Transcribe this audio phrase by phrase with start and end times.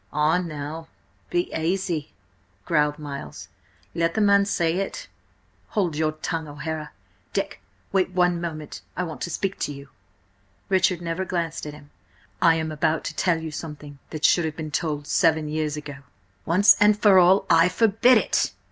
[0.11, 0.87] "Ah, now,
[1.29, 2.11] be aisy,"
[2.65, 3.49] growled Miles.
[3.93, 5.07] "Let the man say it!"
[5.67, 6.89] "Hold your tongue, O'Hara!
[7.33, 8.81] Dick, wait one moment!
[8.97, 9.89] I want to speak to you!"
[10.69, 11.91] Richard never glanced at him.
[12.41, 15.99] "I am about to tell you something that should have been told–seven years ago—"
[16.47, 18.53] "Once and for all, I forbid it!"